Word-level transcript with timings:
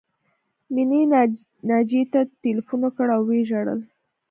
مینې 0.73 1.01
ناجیې 1.69 2.03
ته 2.13 2.19
ټیلیفون 2.41 2.79
وکړ 2.83 3.07
او 3.15 3.21
وژړل 3.29 3.79